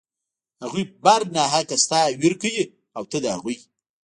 هغوى 0.61 0.83
پر 1.03 1.19
ناحقه 1.35 1.75
ستا 1.83 2.01
وير 2.21 2.33
کوي 2.41 2.63
او 2.97 3.03
ته 3.11 3.17
د 3.23 3.25
هغوى. 3.35 3.57